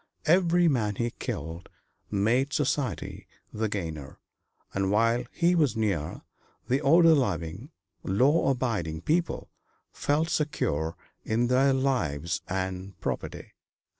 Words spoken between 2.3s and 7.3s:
society the gainer, and while he was near, the order